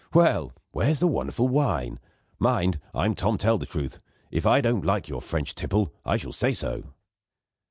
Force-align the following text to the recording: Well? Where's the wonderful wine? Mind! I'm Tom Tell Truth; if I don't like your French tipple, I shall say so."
Well? 0.15 0.51
Where's 0.71 0.99
the 0.99 1.05
wonderful 1.05 1.47
wine? 1.47 1.99
Mind! 2.39 2.79
I'm 2.91 3.13
Tom 3.13 3.37
Tell 3.37 3.59
Truth; 3.59 3.99
if 4.31 4.47
I 4.47 4.59
don't 4.59 4.83
like 4.83 5.07
your 5.07 5.21
French 5.21 5.53
tipple, 5.53 5.93
I 6.03 6.17
shall 6.17 6.33
say 6.33 6.53
so." 6.53 6.93